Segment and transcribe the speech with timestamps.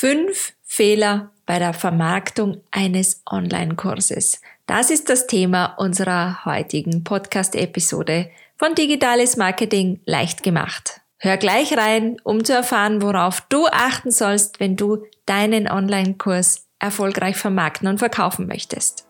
[0.00, 4.40] Fünf Fehler bei der Vermarktung eines Online-Kurses.
[4.64, 11.02] Das ist das Thema unserer heutigen Podcast-Episode von Digitales Marketing leicht gemacht.
[11.18, 17.36] Hör gleich rein, um zu erfahren, worauf du achten sollst, wenn du deinen Online-Kurs erfolgreich
[17.36, 19.09] vermarkten und verkaufen möchtest.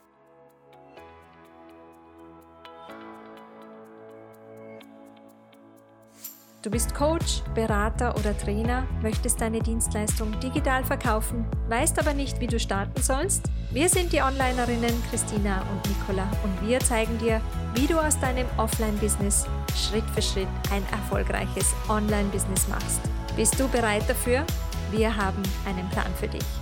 [6.62, 12.48] Du bist Coach, Berater oder Trainer, möchtest deine Dienstleistung digital verkaufen, weißt aber nicht, wie
[12.48, 13.44] du starten sollst?
[13.70, 17.40] Wir sind die Onlinerinnen Christina und Nicola und wir zeigen dir,
[17.74, 23.00] wie du aus deinem Offline-Business Schritt für Schritt ein erfolgreiches Online-Business machst.
[23.36, 24.44] Bist du bereit dafür?
[24.90, 26.59] Wir haben einen Plan für dich.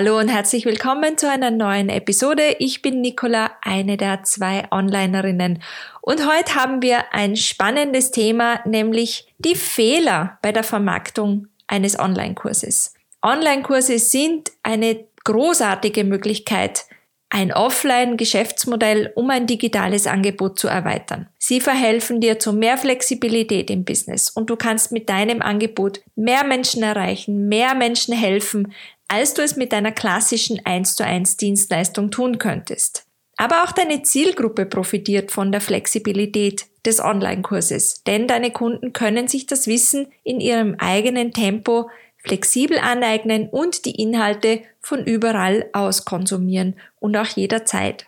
[0.00, 2.54] Hallo und herzlich willkommen zu einer neuen Episode.
[2.60, 5.60] Ich bin Nicola, eine der zwei Onlinerinnen.
[6.02, 12.94] Und heute haben wir ein spannendes Thema, nämlich die Fehler bei der Vermarktung eines Online-Kurses.
[13.22, 16.84] Online-Kurse sind eine großartige Möglichkeit,
[17.30, 21.28] ein Offline-Geschäftsmodell, um ein digitales Angebot zu erweitern.
[21.38, 26.44] Sie verhelfen dir zu mehr Flexibilität im Business und du kannst mit deinem Angebot mehr
[26.44, 28.72] Menschen erreichen, mehr Menschen helfen,
[29.08, 33.06] als du es mit deiner klassischen 1 zu 1 Dienstleistung tun könntest.
[33.36, 39.46] Aber auch deine Zielgruppe profitiert von der Flexibilität des Online-Kurses, denn deine Kunden können sich
[39.46, 46.74] das Wissen in ihrem eigenen Tempo flexibel aneignen und die Inhalte von überall aus konsumieren
[46.98, 48.06] und auch jederzeit.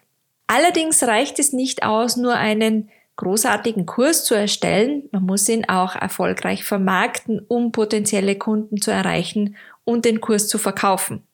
[0.49, 5.95] Allerdings reicht es nicht aus, nur einen großartigen Kurs zu erstellen, man muss ihn auch
[5.95, 11.27] erfolgreich vermarkten, um potenzielle Kunden zu erreichen und den Kurs zu verkaufen.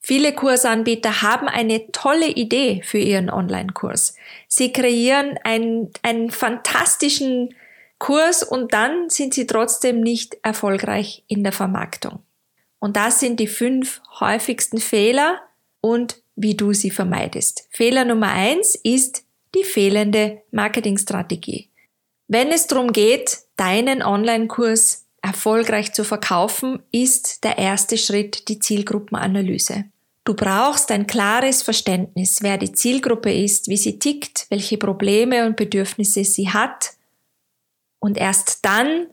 [0.00, 4.14] Viele Kursanbieter haben eine tolle Idee für ihren Online-Kurs.
[4.46, 7.54] Sie kreieren einen, einen fantastischen
[7.98, 12.20] Kurs und dann sind sie trotzdem nicht erfolgreich in der Vermarktung.
[12.78, 15.40] Und das sind die fünf häufigsten Fehler
[15.80, 17.66] und wie du sie vermeidest.
[17.70, 19.24] Fehler Nummer eins ist
[19.54, 21.68] die fehlende Marketingstrategie.
[22.28, 29.84] Wenn es darum geht, deinen Online-Kurs erfolgreich zu verkaufen, ist der erste Schritt die Zielgruppenanalyse.
[30.24, 35.56] Du brauchst ein klares Verständnis, wer die Zielgruppe ist, wie sie tickt, welche Probleme und
[35.56, 36.92] Bedürfnisse sie hat.
[37.98, 39.06] Und erst dann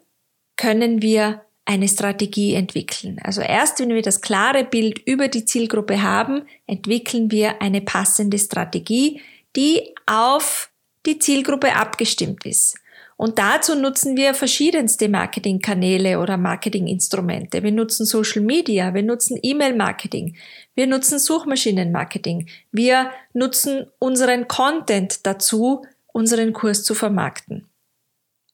[0.58, 3.20] können wir eine Strategie entwickeln.
[3.24, 8.38] Also erst wenn wir das klare Bild über die Zielgruppe haben, entwickeln wir eine passende
[8.38, 9.22] Strategie,
[9.56, 10.70] die auf
[11.06, 12.76] die Zielgruppe abgestimmt ist.
[13.18, 17.64] Und dazu nutzen wir verschiedenste Marketingkanäle oder Marketinginstrumente.
[17.64, 20.36] Wir nutzen Social Media, wir nutzen E-Mail-Marketing,
[20.76, 27.68] wir nutzen Suchmaschinenmarketing, wir nutzen unseren Content dazu, unseren Kurs zu vermarkten.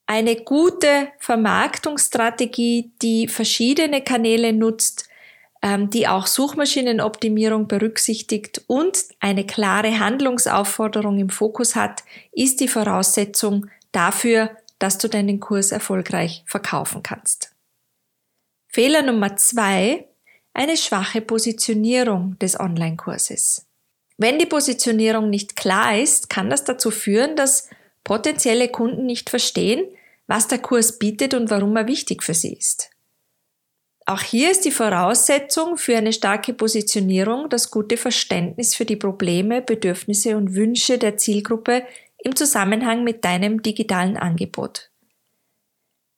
[0.05, 5.07] Eine gute Vermarktungsstrategie, die verschiedene Kanäle nutzt,
[5.63, 13.67] ähm, die auch Suchmaschinenoptimierung berücksichtigt und eine klare Handlungsaufforderung im Fokus hat, ist die Voraussetzung
[13.91, 17.51] dafür, dass du deinen Kurs erfolgreich verkaufen kannst.
[18.67, 20.07] Fehler Nummer zwei,
[20.53, 23.67] eine schwache Positionierung des Online-Kurses.
[24.17, 27.69] Wenn die Positionierung nicht klar ist, kann das dazu führen, dass
[28.03, 29.85] potenzielle Kunden nicht verstehen,
[30.27, 32.89] was der Kurs bietet und warum er wichtig für sie ist.
[34.05, 39.61] Auch hier ist die Voraussetzung für eine starke Positionierung das gute Verständnis für die Probleme,
[39.61, 41.83] Bedürfnisse und Wünsche der Zielgruppe
[42.23, 44.91] im Zusammenhang mit deinem digitalen Angebot.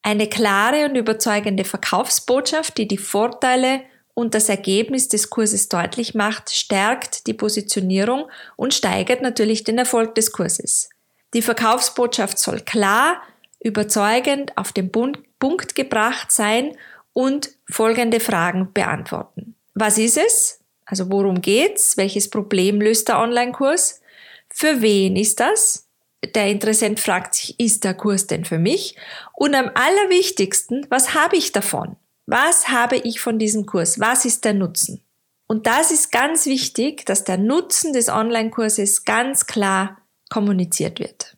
[0.02, 3.82] Eine klare und überzeugende Verkaufsbotschaft, die die Vorteile
[4.14, 10.14] und das Ergebnis des Kurses deutlich macht, stärkt die Positionierung und steigert natürlich den Erfolg
[10.16, 10.90] des Kurses.
[11.34, 13.22] Die Verkaufsbotschaft soll klar,
[13.60, 16.78] überzeugend auf den Punkt gebracht sein
[17.14, 19.56] und folgende Fragen beantworten.
[19.74, 20.60] Was ist es?
[20.86, 21.98] Also worum geht's?
[21.98, 24.02] Welches Problem löst der Online-Kurs?
[24.50, 25.83] Für wen ist das?
[26.24, 28.96] Der Interessent fragt sich, ist der Kurs denn für mich?
[29.34, 31.98] Und am allerwichtigsten, was habe ich davon?
[32.26, 34.00] Was habe ich von diesem Kurs?
[34.00, 35.04] Was ist der Nutzen?
[35.48, 39.98] Und das ist ganz wichtig, dass der Nutzen des Online-Kurses ganz klar
[40.30, 41.38] kommuniziert wird.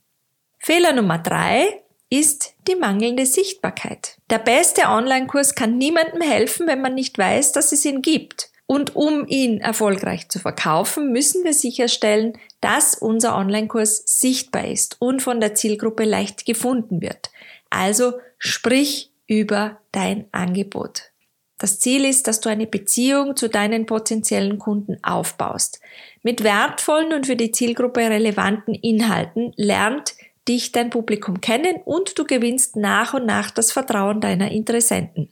[0.60, 4.18] Fehler Nummer drei ist die mangelnde Sichtbarkeit.
[4.30, 8.52] Der beste Online-Kurs kann niemandem helfen, wenn man nicht weiß, dass es ihn gibt.
[8.68, 15.22] Und um ihn erfolgreich zu verkaufen, müssen wir sicherstellen, dass unser Online-Kurs sichtbar ist und
[15.22, 17.30] von der Zielgruppe leicht gefunden wird.
[17.70, 21.12] Also sprich über dein Angebot.
[21.58, 25.80] Das Ziel ist, dass du eine Beziehung zu deinen potenziellen Kunden aufbaust.
[26.22, 30.16] Mit wertvollen und für die Zielgruppe relevanten Inhalten lernt
[30.48, 35.30] dich dein Publikum kennen und du gewinnst nach und nach das Vertrauen deiner Interessenten.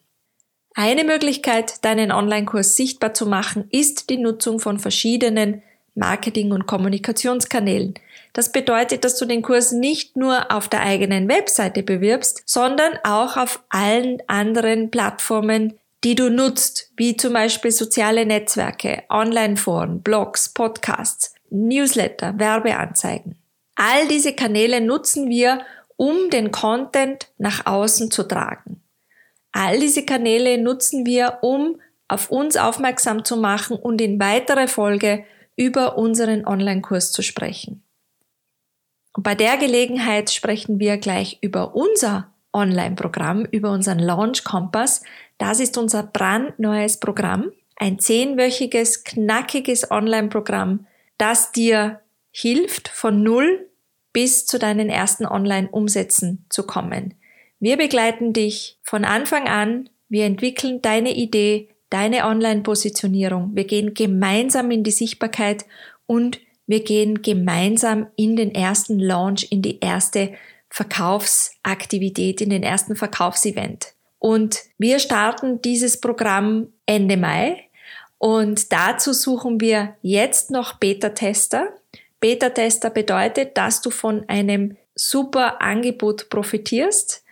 [0.76, 5.62] Eine Möglichkeit, deinen Online-Kurs sichtbar zu machen, ist die Nutzung von verschiedenen
[5.94, 7.94] Marketing- und Kommunikationskanälen.
[8.34, 13.38] Das bedeutet, dass du den Kurs nicht nur auf der eigenen Webseite bewirbst, sondern auch
[13.38, 21.36] auf allen anderen Plattformen, die du nutzt, wie zum Beispiel soziale Netzwerke, Online-Foren, Blogs, Podcasts,
[21.52, 23.36] Newsletter, Werbeanzeigen.
[23.76, 25.62] All diese Kanäle nutzen wir,
[25.96, 28.83] um den Content nach außen zu tragen.
[29.54, 35.24] All diese Kanäle nutzen wir, um auf uns aufmerksam zu machen und in weiterer Folge
[35.56, 37.84] über unseren Online-Kurs zu sprechen.
[39.14, 45.04] Und bei der Gelegenheit sprechen wir gleich über unser Online-Programm, über unseren Launch Kompass.
[45.38, 52.02] Das ist unser brandneues Programm, ein zehnwöchiges, knackiges Online-Programm, das dir
[52.32, 53.70] hilft, von null
[54.14, 57.16] bis zu deinen ersten Online-Umsätzen zu kommen.
[57.64, 59.90] Wir begleiten dich von Anfang an.
[60.10, 63.52] Wir entwickeln deine Idee, deine Online-Positionierung.
[63.56, 65.64] Wir gehen gemeinsam in die Sichtbarkeit
[66.06, 70.34] und wir gehen gemeinsam in den ersten Launch, in die erste
[70.70, 73.94] Verkaufsaktivität, in den ersten Verkaufsevent.
[74.20, 77.70] Und wir starten dieses Programm Ende Mai
[78.18, 81.70] und dazu suchen wir jetzt noch Beta-Tester.
[82.20, 87.23] Beta-Tester bedeutet, dass du von einem super Angebot profitierst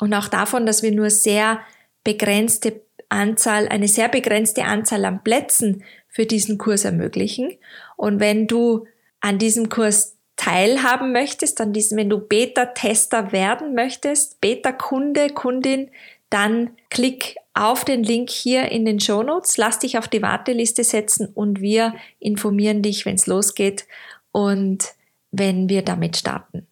[0.00, 1.60] und auch davon, dass wir nur sehr
[2.02, 7.56] begrenzte Anzahl, eine sehr begrenzte Anzahl an Plätzen für diesen Kurs ermöglichen.
[7.96, 8.86] Und wenn du
[9.20, 15.90] an diesem Kurs teilhaben möchtest, an diesem, wenn du Beta-Tester werden möchtest, Beta-Kunde, Kundin,
[16.28, 20.82] dann klick auf den Link hier in den Show Notes, lass dich auf die Warteliste
[20.82, 23.86] setzen und wir informieren dich, wenn es losgeht
[24.32, 24.94] und
[25.30, 26.66] wenn wir damit starten.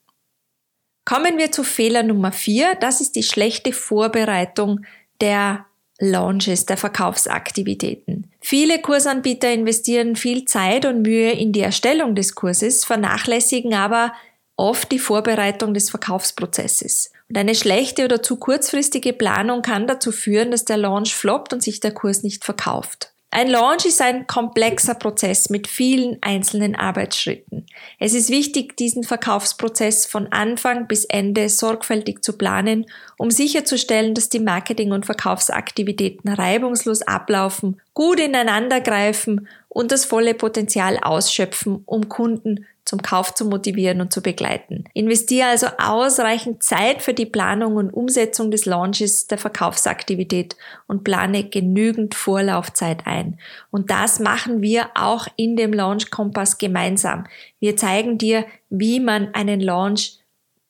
[1.04, 2.76] Kommen wir zu Fehler Nummer vier.
[2.76, 4.84] Das ist die schlechte Vorbereitung
[5.20, 5.66] der
[5.99, 8.31] Launches, der Verkaufsaktivitäten.
[8.40, 14.12] Viele Kursanbieter investieren viel Zeit und Mühe in die Erstellung des Kurses, vernachlässigen aber
[14.56, 17.12] oft die Vorbereitung des Verkaufsprozesses.
[17.28, 21.62] Und eine schlechte oder zu kurzfristige Planung kann dazu führen, dass der Launch floppt und
[21.62, 23.12] sich der Kurs nicht verkauft.
[23.34, 27.64] Ein Launch ist ein komplexer Prozess mit vielen einzelnen Arbeitsschritten.
[27.99, 32.84] Es ist wichtig, diesen Verkaufsprozess von Anfang bis Ende sorgfältig zu planen,
[33.17, 40.99] um sicherzustellen, dass die Marketing- und Verkaufsaktivitäten reibungslos ablaufen, gut ineinandergreifen und das volle Potenzial
[40.99, 44.85] ausschöpfen, um Kunden zum Kauf zu motivieren und zu begleiten.
[44.93, 50.59] Investiere also ausreichend Zeit für die Planung und Umsetzung des Launches der Verkaufsaktivität
[50.89, 53.39] und plane genügend Vorlaufzeit ein.
[53.71, 57.25] Und das machen wir auch in dem Launch Kompass gemeinsam.
[57.61, 60.19] Wir zeigen dir, wie man einen Launch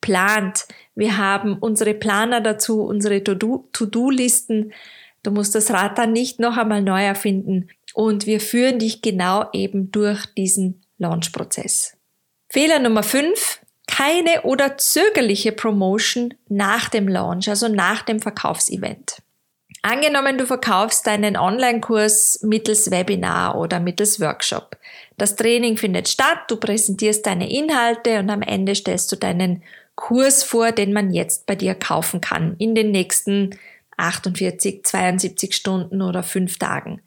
[0.01, 0.69] plant.
[0.95, 4.73] Wir haben unsere Planer dazu, unsere To-Do-Listen.
[5.25, 7.69] Du musst das Rad dann nicht noch einmal neu erfinden.
[7.95, 11.97] Und wir führen dich genau eben durch diesen Launch-Prozess.
[12.52, 13.60] Fehler Nummer 5.
[13.87, 19.22] Keine oder zögerliche Promotion nach dem Launch, also nach dem Verkaufsevent.
[19.81, 24.76] Angenommen, du verkaufst deinen Online-Kurs mittels Webinar oder mittels Workshop.
[25.16, 29.62] Das Training findet statt, du präsentierst deine Inhalte und am Ende stellst du deinen
[29.94, 33.58] Kurs vor, den man jetzt bei dir kaufen kann in den nächsten
[33.96, 37.00] 48, 72 Stunden oder 5 Tagen.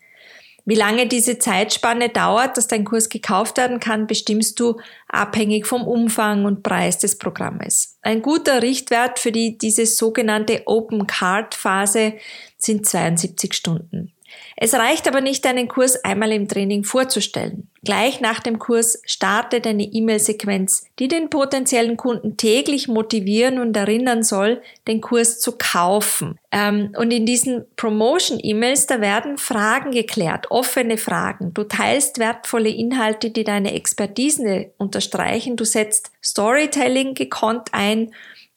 [0.68, 5.88] Wie lange diese Zeitspanne dauert, dass dein Kurs gekauft werden kann, bestimmst du abhängig vom
[5.88, 8.00] Umfang und Preis des Programmes.
[8.02, 12.14] Ein guter Richtwert für die, diese sogenannte Open Card Phase
[12.57, 14.12] sind 72 Stunden.
[14.57, 17.69] Es reicht aber nicht, deinen Kurs einmal im Training vorzustellen.
[17.85, 24.23] Gleich nach dem Kurs startet eine E-Mail-Sequenz, die den potenziellen Kunden täglich motivieren und erinnern
[24.23, 26.39] soll, den Kurs zu kaufen.
[26.51, 31.54] Ähm, und in diesen Promotion-E-Mails, da werden Fragen geklärt, offene Fragen.
[31.54, 35.56] Du teilst wertvolle Inhalte, die deine Expertise unterstreichen.
[35.56, 38.13] Du setzt Storytelling gekonnt ein,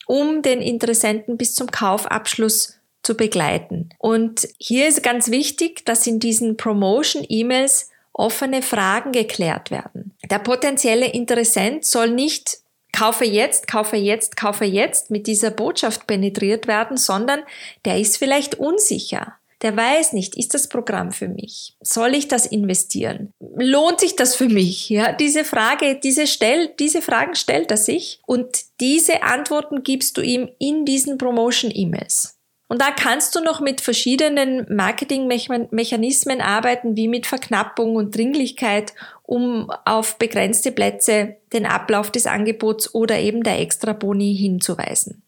[0.07, 3.91] um den Interessenten bis zum Kaufabschluss zu begleiten.
[3.99, 10.17] Und hier ist ganz wichtig, dass in diesen Promotion-E-Mails offene Fragen geklärt werden.
[10.31, 12.59] Der potenzielle Interessent soll nicht
[12.93, 17.41] kaufe jetzt, kaufe jetzt, kaufe jetzt mit dieser Botschaft penetriert werden, sondern
[17.85, 19.35] der ist vielleicht unsicher.
[19.63, 21.77] Der weiß nicht, ist das Programm für mich?
[21.81, 23.33] Soll ich das investieren?
[23.41, 24.89] Lohnt sich das für mich?
[24.89, 28.47] Ja, diese Frage, diese stell, diese Fragen stellt er sich und
[28.81, 32.38] diese Antworten gibst du ihm in diesen Promotion-E-Mails.
[32.69, 39.71] Und da kannst du noch mit verschiedenen Marketingmechanismen arbeiten, wie mit Verknappung und Dringlichkeit, um
[39.87, 45.23] auf begrenzte Plätze den Ablauf des Angebots oder eben der Extra-Boni hinzuweisen.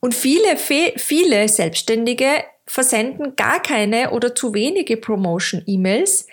[0.00, 6.26] Und viele, viele Selbstständige versenden gar keine oder zu wenige Promotion-E-Mails,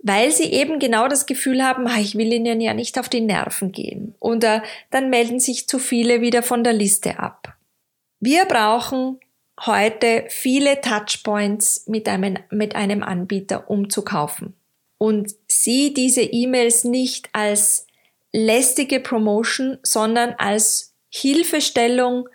[0.00, 3.20] weil sie eben genau das Gefühl haben, ah, ich will ihnen ja nicht auf die
[3.20, 4.16] Nerven gehen.
[4.18, 7.56] Oder dann melden sich zu viele wieder von der Liste ab.
[8.18, 9.20] Wir brauchen
[9.60, 14.54] heute viele Touchpoints mit einem, mit einem Anbieter, um zu kaufen.
[14.98, 17.86] Und sieh diese E-Mails nicht als
[18.32, 22.28] lästige Promotion, sondern als Hilfestellung,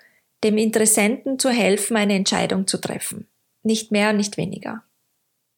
[0.44, 3.28] dem Interessenten zu helfen, eine Entscheidung zu treffen.
[3.64, 4.84] Nicht mehr, nicht weniger.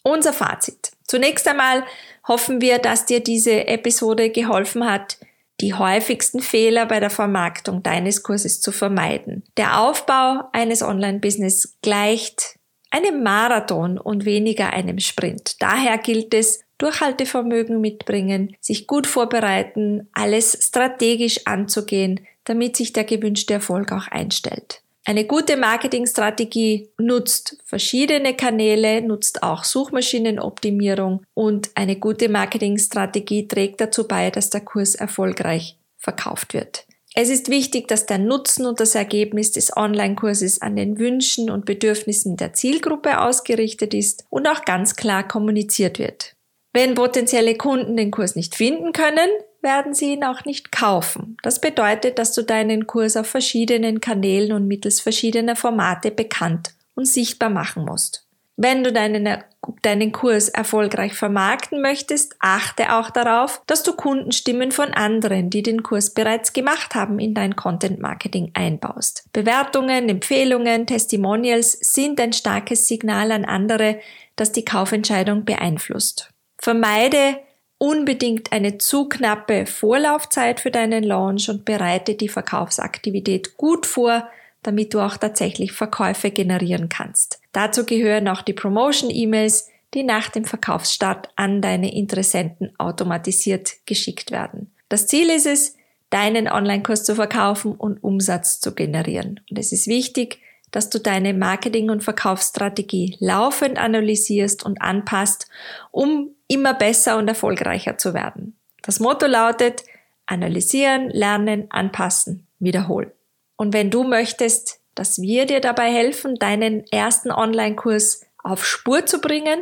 [0.04, 0.92] Unser Fazit.
[1.06, 1.84] Zunächst einmal
[2.28, 5.18] hoffen wir, dass dir diese Episode geholfen hat,
[5.62, 9.44] die häufigsten Fehler bei der Vermarktung deines Kurses zu vermeiden.
[9.58, 12.60] Der Aufbau eines Online-Business gleicht
[12.92, 15.62] einem Marathon und weniger einem Sprint.
[15.62, 23.54] Daher gilt es, Durchhaltevermögen mitbringen, sich gut vorbereiten, alles strategisch anzugehen, damit sich der gewünschte
[23.54, 24.82] Erfolg auch einstellt.
[25.10, 34.08] Eine gute Marketingstrategie nutzt verschiedene Kanäle, nutzt auch Suchmaschinenoptimierung und eine gute Marketingstrategie trägt dazu
[34.08, 36.86] bei, dass der Kurs erfolgreich verkauft wird.
[37.16, 41.66] Es ist wichtig, dass der Nutzen und das Ergebnis des Online-Kurses an den Wünschen und
[41.66, 46.36] Bedürfnissen der Zielgruppe ausgerichtet ist und auch ganz klar kommuniziert wird.
[46.72, 49.30] Wenn potenzielle Kunden den Kurs nicht finden können,
[49.62, 51.38] werden sie ihn auch nicht kaufen.
[51.44, 57.06] Das bedeutet, dass du deinen Kurs auf verschiedenen Kanälen und mittels verschiedener Formate bekannt und
[57.06, 58.26] sichtbar machen musst.
[58.62, 59.42] Wenn du deinen,
[59.84, 65.82] deinen Kurs erfolgreich vermarkten möchtest, achte auch darauf, dass du Kundenstimmen von anderen, die den
[65.82, 69.24] Kurs bereits gemacht haben, in dein Content Marketing einbaust.
[69.32, 74.02] Bewertungen, Empfehlungen, Testimonials sind ein starkes Signal an andere,
[74.36, 76.30] das die Kaufentscheidung beeinflusst.
[76.58, 77.38] Vermeide
[77.80, 84.30] unbedingt eine zu knappe Vorlaufzeit für deinen Launch und bereite die Verkaufsaktivität gut vor,
[84.62, 87.40] damit du auch tatsächlich Verkäufe generieren kannst.
[87.54, 94.72] Dazu gehören auch die Promotion-E-Mails, die nach dem Verkaufsstart an deine Interessenten automatisiert geschickt werden.
[94.90, 95.76] Das Ziel ist es,
[96.10, 99.40] deinen Online-Kurs zu verkaufen und Umsatz zu generieren.
[99.50, 100.40] Und es ist wichtig,
[100.72, 105.48] dass du deine Marketing- und Verkaufsstrategie laufend analysierst und anpasst,
[105.92, 108.58] um immer besser und erfolgreicher zu werden.
[108.82, 109.86] Das Motto lautet,
[110.26, 113.12] analysieren, lernen, anpassen, wiederholen.
[113.56, 119.22] Und wenn du möchtest, dass wir dir dabei helfen, deinen ersten Online-Kurs auf Spur zu
[119.22, 119.62] bringen,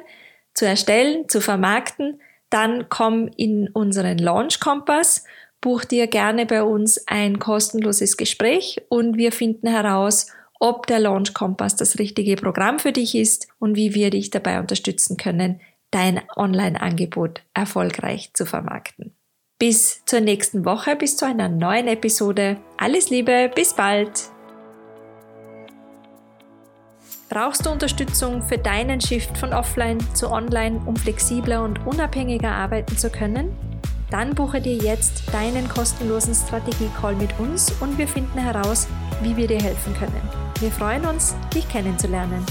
[0.53, 5.23] zu erstellen, zu vermarkten, dann komm in unseren Launch Kompass,
[5.61, 10.27] buch dir gerne bei uns ein kostenloses Gespräch und wir finden heraus,
[10.59, 14.59] ob der Launch Kompass das richtige Programm für dich ist und wie wir dich dabei
[14.59, 15.59] unterstützen können,
[15.91, 19.15] dein Online-Angebot erfolgreich zu vermarkten.
[19.59, 22.57] Bis zur nächsten Woche, bis zu einer neuen Episode.
[22.77, 24.29] Alles Liebe, bis bald!
[27.29, 32.97] Brauchst du Unterstützung für deinen Shift von Offline zu Online, um flexibler und unabhängiger arbeiten
[32.97, 33.53] zu können?
[34.09, 38.87] Dann buche dir jetzt deinen kostenlosen Strategie-Call mit uns und wir finden heraus,
[39.21, 40.21] wie wir dir helfen können.
[40.59, 42.45] Wir freuen uns, dich kennenzulernen.